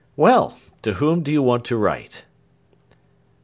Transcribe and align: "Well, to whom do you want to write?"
"Well, 0.15 0.57
to 0.81 0.93
whom 0.93 1.21
do 1.21 1.31
you 1.31 1.43
want 1.43 1.63
to 1.65 1.77
write?" 1.77 2.25